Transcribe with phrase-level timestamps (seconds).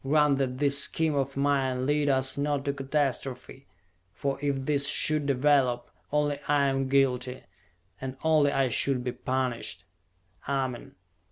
[0.03, 3.67] Grant that this scheme of mine lead us not to catastrophe
[4.15, 7.43] for if this should develop, only I am guilty,
[8.01, 9.83] and only I should be punished!"
[10.49, 10.95] "Amen!"